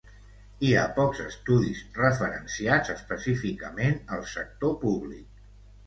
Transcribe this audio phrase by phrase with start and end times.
[0.67, 5.51] Hi ha pocs estudis referenciats específicament al sector públic.